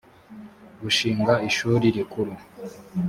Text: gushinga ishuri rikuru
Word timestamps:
gushinga 0.81 1.33
ishuri 1.49 1.85
rikuru 1.95 2.33